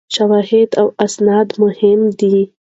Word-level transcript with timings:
شواهد 0.15 0.69
او 0.81 0.87
اسناد 1.05 1.49
مهم 1.63 2.01
دي. 2.19 2.37